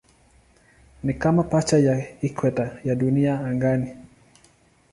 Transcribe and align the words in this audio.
Ni 1.03 1.13
kama 1.13 1.43
pacha 1.43 1.77
ya 1.77 2.21
ikweta 2.21 2.79
ya 2.83 2.95
Dunia 2.95 3.39
angani. 3.39 3.95